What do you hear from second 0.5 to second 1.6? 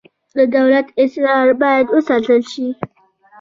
دولت اسرار